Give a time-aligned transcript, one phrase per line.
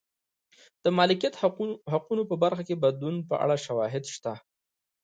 [0.83, 1.33] د مالکیت
[1.93, 4.33] حقونو په برخه کې بدلون په اړه شواهد شته.